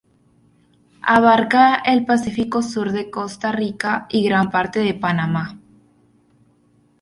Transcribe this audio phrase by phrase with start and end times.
[1.15, 5.59] Abarca el Pacífico sur de Costa Rica y gran parte de Panamá.